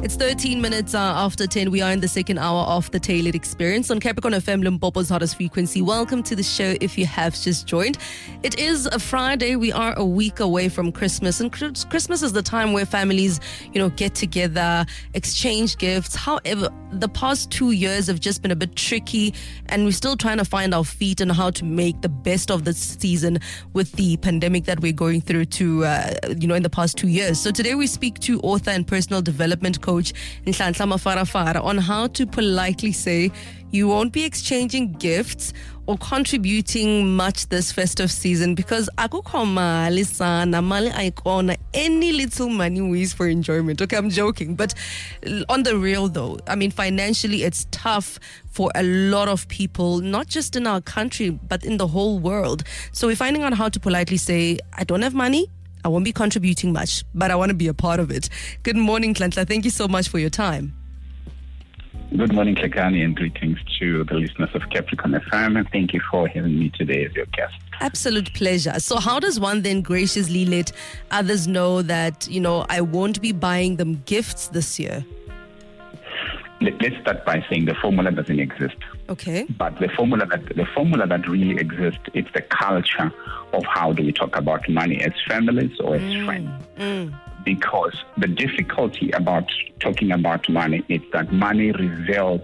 [0.00, 1.72] It's 13 minutes uh, after 10.
[1.72, 5.34] We are in the second hour of the Tailored Experience on Capricorn FM, Limpopo's hottest
[5.34, 5.82] frequency.
[5.82, 7.98] Welcome to the show if you have just joined.
[8.44, 9.56] It is a Friday.
[9.56, 13.40] We are a week away from Christmas, and Christmas is the time where families,
[13.72, 16.14] you know, get together, exchange gifts.
[16.14, 19.34] However, the past two years have just been a bit tricky,
[19.66, 22.64] and we're still trying to find our feet and how to make the best of
[22.64, 23.40] this season
[23.72, 27.08] with the pandemic that we're going through to, uh, you know, in the past two
[27.08, 27.40] years.
[27.40, 30.12] So today we speak to author and personal development coach
[30.44, 33.30] Nhlanhla Mafarafara on how to politely say
[33.70, 35.52] you won't be exchanging gifts
[35.86, 42.82] or contributing much this festive season because akukho mali sana mali ayikona any little money
[42.82, 43.80] ways for enjoyment.
[43.80, 44.74] Okay i'm joking but
[45.48, 48.18] on the real though i mean financially it's tough
[48.50, 52.64] for a lot of people not just in our country but in the whole world.
[52.92, 55.48] So we're finding out how to politely say i don't have money
[55.84, 58.28] I won't be contributing much, but I want to be a part of it.
[58.62, 59.46] Good morning, Nhlanhla.
[59.46, 60.74] Thank you so much for your time.
[62.16, 65.58] Good morning, Klekani, and greetings to the listeners of Capricorn FM.
[65.58, 67.54] And thank you for having me today as your guest.
[67.80, 68.80] Absolute pleasure.
[68.80, 70.72] So, how does one then graciously let
[71.10, 75.04] others know that, you know, I won't be buying them gifts this year?
[76.60, 78.76] Let, us start by saying the formula doesn't exist.
[79.08, 79.46] Okay.
[79.56, 83.12] But the formula that the formula that really exists it's the culture
[83.52, 86.24] of how do we talk about money as families or as mm.
[86.24, 86.50] friends.
[86.76, 87.20] Mm.
[87.44, 89.50] Because the difficulty about
[89.80, 92.42] talking about money is that money reveals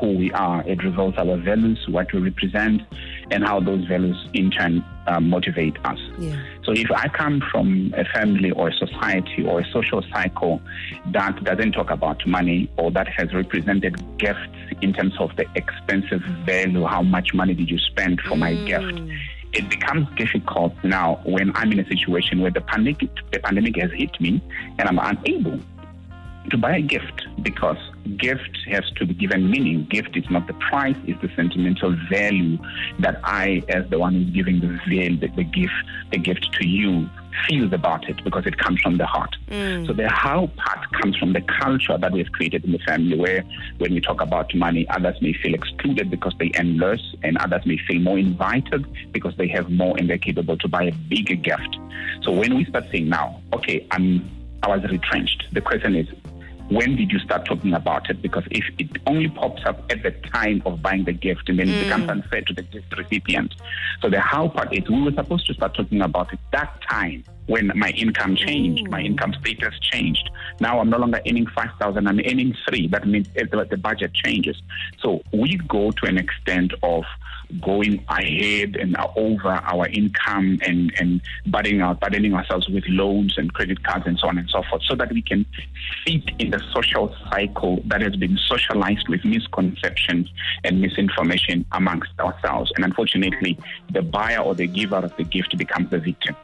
[0.00, 0.62] who we are.
[0.66, 2.82] It reveals our values, what we represent,
[3.30, 5.98] and how those values in turn uh, motivate us.
[6.18, 6.42] Yeah.
[6.64, 10.60] So if I come from a family or a society or a social cycle
[11.12, 14.40] that doesn't talk about money or that has represented gifts
[14.82, 18.38] in terms of the expensive value, how much money did you spend for mm.
[18.38, 19.00] my gift?
[19.52, 23.90] It becomes difficult now when I'm in a situation where the pandemic, the pandemic has
[23.92, 24.42] hit me
[24.78, 25.58] and I'm unable
[26.50, 29.86] to buy a gift because gift has to be given meaning.
[29.90, 32.58] Gift is not the price, it's the sentimental value
[33.00, 35.74] that I, as the one who's giving the veil, the, the gift,
[36.10, 37.08] the gift to you,
[37.48, 39.36] feels about it because it comes from the heart.
[39.48, 39.86] Mm.
[39.86, 43.44] So the how part comes from the culture that we've created in the family where
[43.78, 47.66] when we talk about money, others may feel excluded because they earn less and others
[47.66, 51.34] may feel more invited because they have more and they're capable to buy a bigger
[51.34, 51.76] gift.
[52.22, 54.30] So when we start saying now, okay, I'm
[54.62, 55.46] I was retrenched.
[55.52, 56.08] The question is,
[56.68, 58.20] when did you start talking about it?
[58.22, 61.68] Because if it only pops up at the time of buying the gift, and then
[61.68, 61.80] mm.
[61.80, 63.54] it becomes unfair to the gift recipient.
[64.02, 67.24] So the how part is we were supposed to start talking about it that time
[67.46, 68.90] when my income changed, mm.
[68.90, 70.28] my income status changed.
[70.60, 72.88] Now I'm no longer earning 5,000, I'm earning three.
[72.88, 74.60] That means the budget changes.
[75.00, 77.04] So we go to an extent of
[77.60, 83.52] going ahead and over our income and, and burdening, our, burdening ourselves with loans and
[83.54, 85.46] credit cards and so on and so forth so that we can
[86.04, 90.30] fit in the social cycle that has been socialized with misconceptions
[90.64, 92.72] and misinformation amongst ourselves.
[92.76, 93.58] And unfortunately,
[93.92, 96.36] the buyer or the giver of the gift becomes the victim.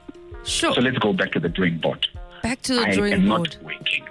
[0.44, 0.74] Sure.
[0.74, 2.06] So let's go back to the drawing board.
[2.42, 3.56] Back to the doing I drawing am board.
[3.60, 4.04] not working.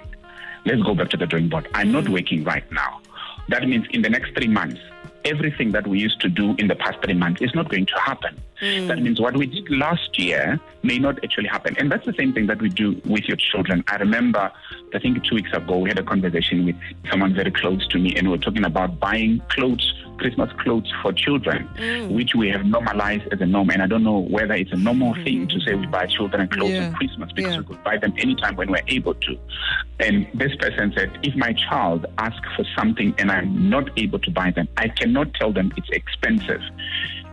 [0.64, 1.68] Let's go back to the drawing board.
[1.74, 1.92] I'm mm.
[1.92, 3.00] not working right now.
[3.48, 4.80] That means in the next three months,
[5.24, 7.98] everything that we used to do in the past three months is not going to
[7.98, 8.40] happen.
[8.60, 8.88] Mm.
[8.88, 11.76] That means what we did last year may not actually happen.
[11.78, 13.82] And that's the same thing that we do with your children.
[13.88, 14.50] I remember,
[14.94, 16.76] I think two weeks ago, we had a conversation with
[17.10, 21.12] someone very close to me, and we were talking about buying clothes Christmas clothes for
[21.12, 22.14] children, mm.
[22.14, 23.70] which we have normalized as a norm.
[23.70, 25.24] And I don't know whether it's a normal mm-hmm.
[25.24, 26.86] thing to say we buy children clothes yeah.
[26.86, 27.58] on Christmas because yeah.
[27.60, 29.38] we could buy them anytime when we're able to.
[29.98, 34.30] And this person said, if my child asks for something and I'm not able to
[34.30, 36.62] buy them, I cannot tell them it's expensive.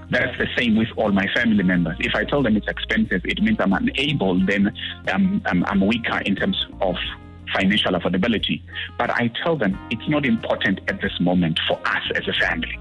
[0.10, 1.96] That's the same with all my family members.
[2.00, 4.76] If I tell them it's expensive, it means I'm unable, then
[5.08, 6.96] I'm, I'm, I'm weaker in terms of
[7.54, 8.62] financial affordability.
[8.98, 12.78] But I tell them it's not important at this moment for us as a family.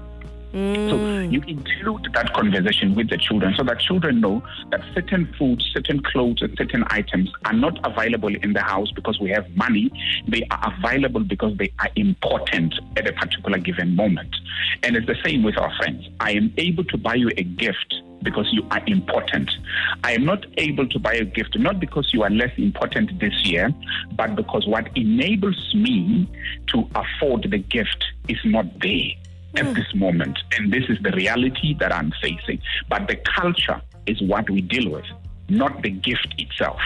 [0.53, 0.89] Mm.
[0.89, 5.69] So you include that conversation with the children so that children know that certain foods,
[5.73, 9.91] certain clothes, and certain items are not available in the house because we have money.
[10.27, 14.35] They are available because they are important at a particular given moment.
[14.81, 16.07] And it's the same with our friends.
[16.19, 19.51] I am able to buy you a gift because you are important.
[20.03, 23.45] I am not able to buy a gift not because you are less important this
[23.45, 23.73] year,
[24.15, 26.27] but because what enables me
[26.67, 29.11] to afford the gift is not there
[29.55, 29.75] at mm.
[29.75, 30.37] this moment.
[30.57, 32.61] And this is the reality that I'm facing.
[32.89, 35.05] But the culture is what we deal with,
[35.49, 36.79] not the gift itself.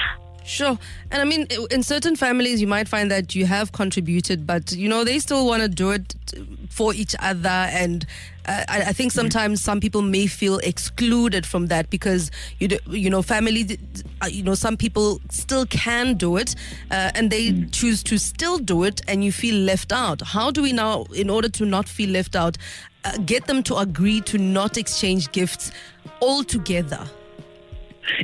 [0.46, 0.78] Sure.
[1.10, 4.90] And I mean, in certain families, you might find that you have contributed, but, you
[4.90, 6.16] know, they still want to do it
[6.70, 7.50] for each other.
[7.50, 8.06] And
[8.46, 9.20] I, I, think mm-hmm.
[9.20, 12.30] sometimes some people may feel excluded from that because,
[12.60, 13.78] you, do, you know, family,
[14.22, 16.56] uh, you know, some people still can do it
[16.92, 17.72] uh, and they mm.
[17.72, 20.22] choose to still do it and you feel left out.
[20.22, 22.58] How do we now, in order to not feel left out,
[23.06, 25.72] uh, get them to agree to not exchange gifts
[26.22, 27.08] altogether?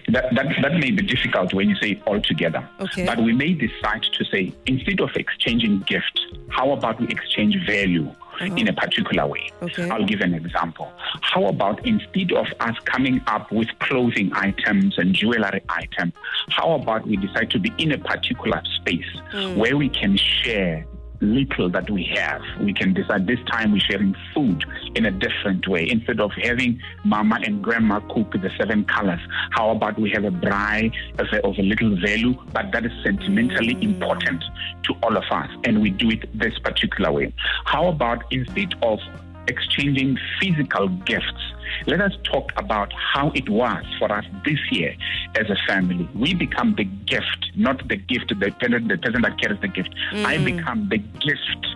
[0.10, 2.68] That, that, that may be difficult when you say all together.
[2.82, 3.06] Okay.
[3.06, 8.14] But we may decide to say, instead of exchanging gifts, how about we exchange value
[8.40, 8.56] uh-huh.
[8.56, 9.50] in a particular way?
[9.62, 9.90] Okay.
[9.90, 10.92] I'll give an example.
[11.22, 16.14] How about instead of us coming up with clothing items and jewelry items,
[16.50, 19.56] how about we decide to be in a particular space mm.
[19.58, 20.86] where we can share
[21.22, 22.42] little that we have.
[22.62, 24.64] We can decide this time we're sharing food
[24.96, 25.88] in a different way.
[25.90, 29.20] Instead of having mama and grandma cook the seven colors,
[29.52, 33.78] how about we have a braai of of a little value, but that is sentimentally
[33.82, 34.44] important
[34.84, 37.34] to all of us, and we do it this particular way.
[37.66, 39.00] How about instead of
[39.48, 41.54] exchanging physical gifts,
[41.88, 44.96] let us talk about how it was for us this year
[45.36, 46.08] as a family.
[46.16, 49.94] We become the gift, not the gift, the, the person that carries the gift.
[50.12, 50.26] Mm.
[50.26, 51.68] I become the gift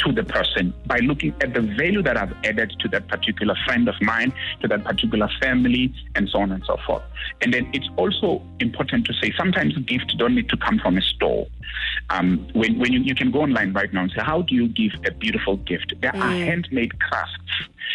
[0.00, 3.88] to the person by looking at the value that I've added to that particular friend
[3.88, 7.02] of mine, to that particular family, and so on and so forth.
[7.42, 11.02] And then it's also important to say sometimes gifts don't need to come from a
[11.02, 11.46] store.
[12.10, 14.68] Um, when when you, you can go online right now and say, how do you
[14.68, 15.94] give a beautiful gift?
[16.00, 16.20] There mm.
[16.20, 17.34] are handmade crafts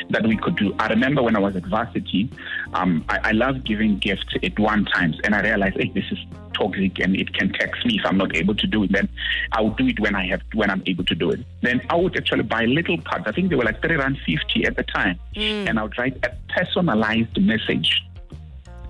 [0.10, 0.74] that we could do.
[0.80, 2.30] I remember when I was at varsity,
[2.74, 6.20] um, I, I love giving gifts at one times, and I realized, hey, this is
[6.54, 8.92] toxic and it can tax me if I'm not able to do it.
[8.92, 9.10] Then
[9.52, 11.40] I would do it when I have when I'm able to do it.
[11.62, 13.26] Then I would actually buy little cards.
[13.28, 15.68] I think they were like three rand fifty at the time, mm.
[15.68, 18.04] and I would write a personalized message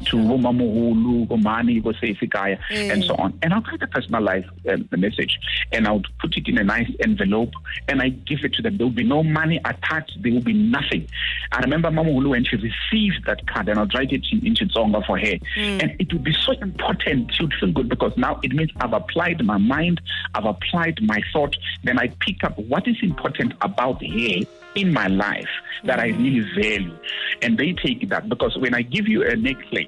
[0.06, 2.92] to Womamuhulu, Gomani, Gosefikaya, mm.
[2.92, 3.38] and so on.
[3.42, 5.40] And I'll kind of personalize uh, the message
[5.72, 7.54] and I'll put it in a nice envelope
[7.88, 8.78] and I give it to them.
[8.78, 11.08] There will be no money attached, there will be nothing.
[11.52, 15.06] I remember Mamuhulu when she received that card and I'll write it in, in Xitsonga
[15.06, 15.38] for her.
[15.58, 15.84] Mm.
[15.84, 17.34] And it would be so important.
[17.34, 20.02] She would feel good because now it means I've applied my mind,
[20.36, 25.08] I've applied my thought, then I pick up what is important about her in my
[25.08, 25.50] life
[25.84, 26.18] that I mm.
[26.18, 26.98] really value.
[27.42, 29.88] And they take that because when I give you a necklace,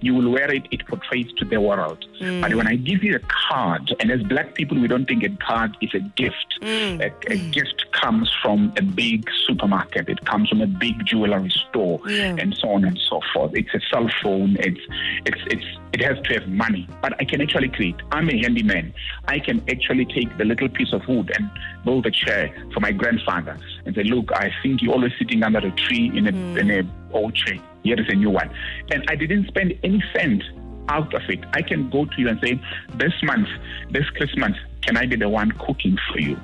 [0.00, 2.04] you will wear it, it portrays to the world.
[2.20, 2.40] Mm.
[2.40, 5.30] But when I give you a card, and as black people, we don't think a
[5.44, 6.58] card is a gift.
[6.62, 7.00] Mm.
[7.00, 7.52] A, a mm.
[7.52, 12.36] gift comes from a big supermarket, it comes from a big jewelry store, yeah.
[12.38, 13.52] and so on and so forth.
[13.54, 14.80] It's a cell phone, it's,
[15.26, 16.88] it's, it's, it has to have money.
[17.02, 17.96] But I can actually create.
[18.12, 18.94] I'm a handyman.
[19.26, 21.50] I can actually take the little piece of wood and
[21.84, 25.58] build a chair for my grandfather and say, look, I think you're always sitting under
[25.58, 26.58] a tree in a, mm.
[26.58, 27.58] in a old chair.
[27.82, 28.50] Here is a new one.
[28.90, 30.42] And I didn't spend any cent
[30.88, 31.40] out of it.
[31.52, 32.60] I can go to you and say,
[32.96, 33.48] this month,
[33.90, 36.38] this Christmas, can I be the one cooking for you?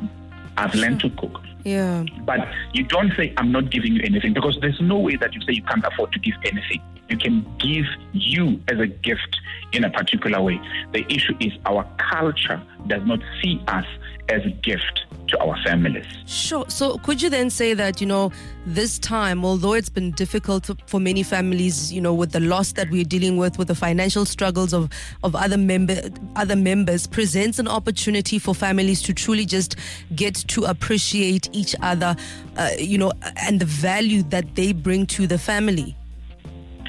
[0.56, 1.40] I've learned to cook.
[1.64, 2.04] Yeah.
[2.24, 5.40] But you don't say, I'm not giving you anything because there's no way that you
[5.42, 6.80] say you can't afford to give anything.
[7.08, 9.38] You can give you as a gift
[9.73, 10.61] in a particular way.
[10.93, 13.87] The issue is our culture does not see us
[14.29, 16.06] as a gift to our families.
[16.26, 16.64] Sure.
[16.69, 18.32] So, could you then say that, you know,
[18.64, 22.91] this time, although it's been difficult for many families, you know, with the loss that
[22.91, 24.88] we're dealing with, with the financial struggles of,
[25.23, 25.97] of other member
[26.37, 29.76] other members, presents an opportunity for families to truly just
[30.14, 32.17] get to appreciate each other,
[32.56, 33.12] uh, you know,
[33.43, 35.97] and the value that they bring to the family?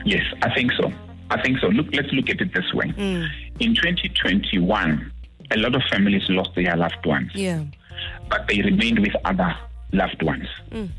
[0.07, 0.89] Yes, I think so.
[1.29, 1.67] I think so.
[1.67, 2.87] Look, let's look at it this way.
[2.87, 3.27] Mm.
[3.59, 5.11] In 2021,
[5.51, 7.31] a lot of families lost their loved ones.
[7.35, 7.65] Yeah.
[8.29, 9.53] But they remained with other
[9.91, 10.47] loved ones.
[10.71, 10.89] Mm.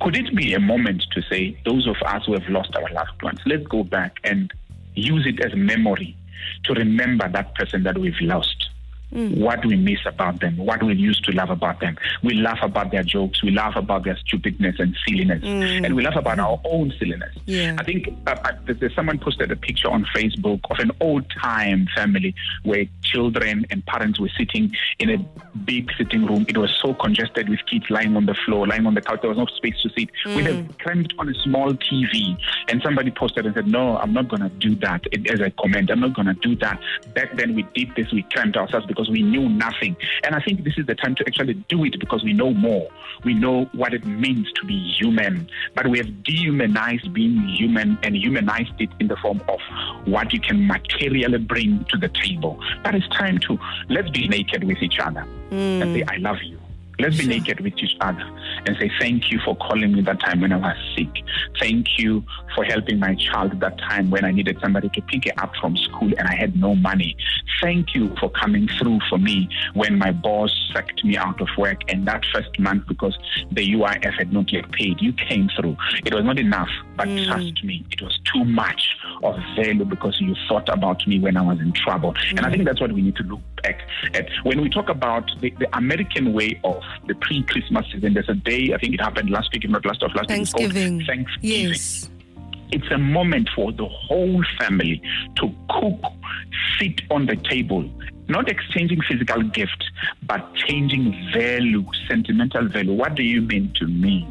[0.00, 3.20] Could it be a moment to say, those of us who have lost our loved
[3.22, 4.52] ones, let's go back and
[4.94, 6.16] use it as memory
[6.64, 8.63] to remember that person that we've lost?
[9.12, 9.38] Mm.
[9.38, 11.96] What we miss about them, what we used to love about them.
[12.22, 15.84] We laugh about their jokes, we laugh about their stupidness and silliness, mm.
[15.84, 17.34] and we laugh about our own silliness.
[17.46, 17.76] Yeah.
[17.78, 21.86] I think uh, uh there's someone posted a picture on Facebook of an old time
[21.94, 22.34] family
[22.64, 25.18] where children and parents were sitting in a
[25.64, 26.44] big sitting room.
[26.48, 29.20] It was so congested with kids lying on the floor, lying on the couch.
[29.20, 30.10] There was no space to sit.
[30.24, 30.36] Mm.
[30.36, 32.36] We have cramped on a small TV,
[32.68, 35.50] and somebody posted and said, "No, I'm not going to do that." It, as a
[35.50, 36.80] comment, I'm not going to do that.
[37.14, 38.10] Back then, we did this.
[38.12, 39.96] We cramped ourselves because we knew nothing.
[40.22, 42.88] And I think this is the time to actually do it because we know more.
[43.24, 45.48] We know what it means to be human.
[45.74, 49.60] But we have dehumanized being human and humanized it in the form of
[50.06, 52.60] what you can materially bring to the table.
[52.82, 53.58] But it's time to
[53.88, 55.82] let's be naked with each other mm.
[55.82, 56.58] and say, I love you.
[56.98, 58.22] Let's be naked with each other
[58.66, 61.08] and say, Thank you for calling me that time when I was sick.
[61.60, 62.24] Thank you
[62.54, 65.76] for helping my child that time when I needed somebody to pick her up from
[65.76, 67.16] school and I had no money.
[67.62, 71.80] thank you for coming through for me when my boss sacked me out of work
[71.88, 73.16] and that first month because
[73.52, 75.00] the UIF had not yet paid.
[75.00, 75.76] You came through.
[76.04, 77.26] It was not enough, but mm.
[77.26, 81.42] trust me, it was too much of value because you thought about me when I
[81.42, 82.12] was in trouble.
[82.12, 82.30] Mm.
[82.30, 83.80] And I think that's what we need to look back
[84.12, 84.28] at.
[84.44, 88.34] When we talk about the, the American way of the pre Christmas season, there's a
[88.34, 90.98] day, I think it happened last week, if not last of last Thanksgiving.
[90.98, 91.70] week, Thanksgiving.
[91.70, 92.10] Yes.
[92.70, 95.00] It's a moment for the whole family
[95.36, 96.12] to cook,
[96.78, 97.88] sit on the table,
[98.28, 99.90] not exchanging physical gifts,
[100.22, 102.92] but changing value, sentimental value.
[102.92, 104.28] What do you mean to me?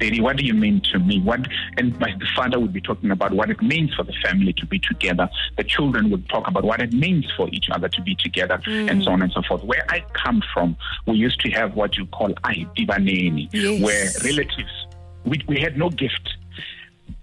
[0.00, 1.20] Lady, what do you mean to me?
[1.20, 4.52] What and my the father would be talking about what it means for the family
[4.54, 5.28] to be together.
[5.56, 8.90] The children would talk about what it means for each other to be together, mm.
[8.90, 9.62] and so on and so forth.
[9.64, 10.76] Where I come from,
[11.06, 13.82] we used to have what you call aidibaneni, yes.
[13.82, 14.86] where relatives
[15.26, 16.36] we, we had no gift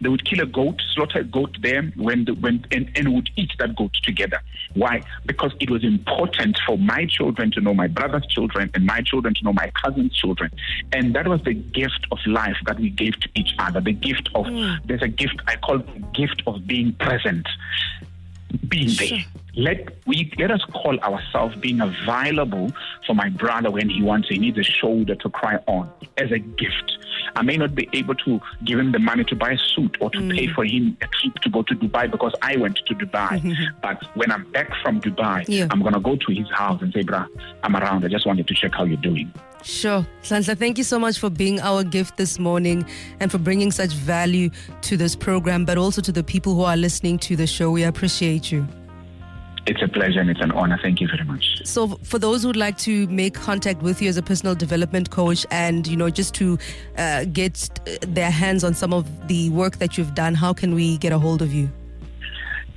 [0.01, 3.29] they would kill a goat, slaughter a goat there, when the, when and, and would
[3.35, 4.39] eat that goat together.
[4.73, 5.01] Why?
[5.25, 9.33] Because it was important for my children to know my brother's children and my children
[9.35, 10.51] to know my cousin's children,
[10.91, 13.79] and that was the gift of life that we gave to each other.
[13.81, 14.77] The gift of mm.
[14.85, 17.47] there's a gift I call the gift of being present
[18.67, 19.25] being there.
[19.55, 22.71] Let we let us call ourselves being available
[23.05, 26.39] for my brother when he wants he needs a shoulder to cry on as a
[26.39, 26.92] gift.
[27.35, 30.09] I may not be able to give him the money to buy a suit or
[30.11, 30.35] to mm.
[30.35, 33.55] pay for him a trip to go to Dubai because I went to Dubai.
[33.81, 35.67] but when I'm back from Dubai, yeah.
[35.71, 37.27] I'm gonna go to his house and say, "Bruh,
[37.63, 38.05] I'm around.
[38.05, 39.31] I just wanted to check how you're doing."
[39.63, 40.05] Sure.
[40.21, 42.85] Sansa, thank you so much for being our gift this morning
[43.21, 44.49] and for bringing such value
[44.81, 47.71] to this program, but also to the people who are listening to the show.
[47.71, 48.67] We appreciate you.
[49.65, 50.77] It's a pleasure and it's an honor.
[50.81, 51.61] Thank you very much.
[51.63, 55.45] So, for those who'd like to make contact with you as a personal development coach
[55.51, 56.57] and, you know, just to
[56.97, 57.69] uh, get
[58.01, 61.19] their hands on some of the work that you've done, how can we get a
[61.19, 61.69] hold of you?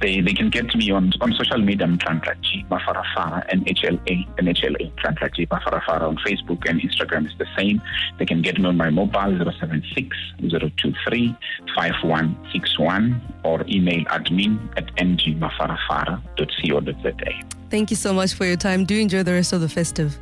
[0.00, 4.93] They, they can get me on, on social media, Mtlantlaki Mafarafara, and HLA, and HLA,
[4.97, 7.81] Mtlantlaki Mafarafara on Facebook and Instagram is the same.
[8.19, 11.35] They can get me on my mobile 076 023
[11.75, 17.33] 5161 or email admin at ngmafarafara.co.za.
[17.71, 18.85] Thank you so much for your time.
[18.85, 20.19] Do enjoy the rest of the festive.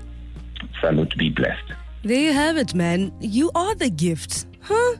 [0.80, 1.72] Salute, be blessed.
[2.02, 3.12] There you have it, man.
[3.20, 4.96] You are the gift, huh?